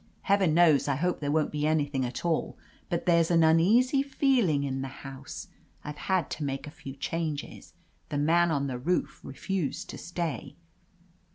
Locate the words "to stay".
9.91-10.55